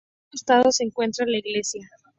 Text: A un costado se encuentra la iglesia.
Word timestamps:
A 0.01 0.03
un 0.25 0.29
costado 0.31 0.71
se 0.71 0.83
encuentra 0.83 1.27
la 1.27 1.37
iglesia. 1.37 1.87